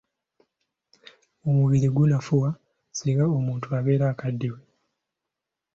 Omubiri 1.47 1.87
gunafuwa 1.95 2.49
singa 2.97 3.25
omuntu 3.39 3.67
abeera 3.77 4.05
akaddiye. 4.13 4.59